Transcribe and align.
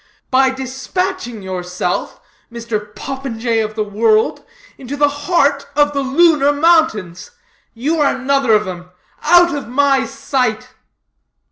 "By 0.31 0.49
dispatching 0.49 1.43
yourself, 1.43 2.19
Mr. 2.51 2.95
Popinjay 2.95 3.59
of 3.59 3.75
the 3.75 3.83
world, 3.83 4.43
into 4.75 4.97
the 4.97 5.07
heart 5.07 5.67
of 5.75 5.93
the 5.93 6.01
Lunar 6.01 6.51
Mountains. 6.51 7.29
You 7.75 7.99
are 7.99 8.15
another 8.15 8.53
of 8.55 8.65
them. 8.65 8.89
Out 9.21 9.53
of 9.55 9.67
my 9.67 10.07
sight!" 10.07 10.69